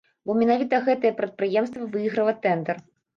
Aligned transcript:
Бо 0.27 0.35
менавіта 0.37 0.79
гэтае 0.87 1.11
прадпрыемства 1.19 1.85
выйграла 1.97 2.33
тэндэр. 2.47 2.81